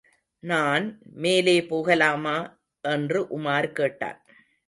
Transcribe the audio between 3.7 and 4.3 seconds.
கேட்டான்.